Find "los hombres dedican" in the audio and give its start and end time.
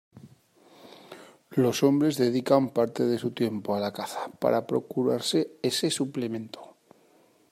1.51-2.69